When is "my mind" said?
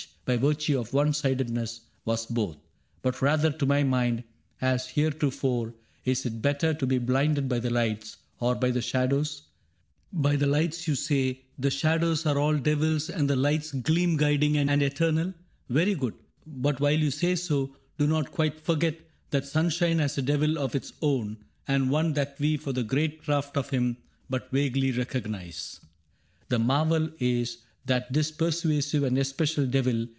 3.65-4.23